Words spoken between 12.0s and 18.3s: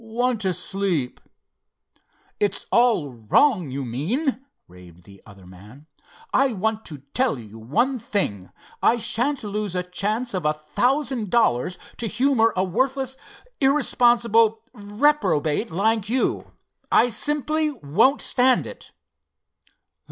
humor a worthless, irresponsible reprobate like you. I simply won't